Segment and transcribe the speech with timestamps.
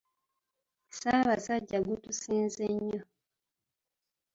[0.93, 3.01] Ssaabasajja gutusinze nnyo